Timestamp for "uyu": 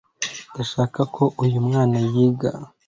1.43-1.57